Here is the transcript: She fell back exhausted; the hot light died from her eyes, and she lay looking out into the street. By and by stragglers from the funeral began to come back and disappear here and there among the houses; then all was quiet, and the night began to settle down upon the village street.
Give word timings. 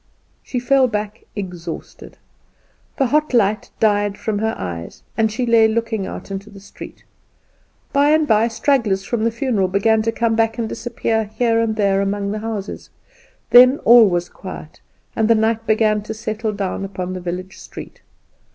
She 0.41 0.59
fell 0.59 0.87
back 0.87 1.25
exhausted; 1.35 2.17
the 2.97 3.05
hot 3.05 3.35
light 3.35 3.69
died 3.79 4.17
from 4.17 4.39
her 4.39 4.55
eyes, 4.57 5.03
and 5.15 5.31
she 5.31 5.45
lay 5.45 5.67
looking 5.67 6.07
out 6.07 6.31
into 6.31 6.49
the 6.49 6.59
street. 6.59 7.03
By 7.93 8.09
and 8.09 8.27
by 8.27 8.47
stragglers 8.47 9.03
from 9.03 9.25
the 9.25 9.29
funeral 9.29 9.67
began 9.67 10.01
to 10.01 10.11
come 10.11 10.35
back 10.35 10.57
and 10.57 10.67
disappear 10.67 11.25
here 11.25 11.59
and 11.59 11.75
there 11.75 12.01
among 12.01 12.31
the 12.31 12.39
houses; 12.39 12.89
then 13.51 13.77
all 13.85 14.09
was 14.09 14.27
quiet, 14.27 14.81
and 15.15 15.27
the 15.27 15.35
night 15.35 15.67
began 15.67 16.01
to 16.01 16.15
settle 16.15 16.51
down 16.51 16.83
upon 16.83 17.13
the 17.13 17.21
village 17.21 17.59
street. 17.59 18.01